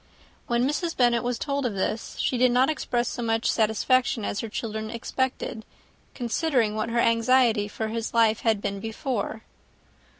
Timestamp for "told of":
1.37-1.75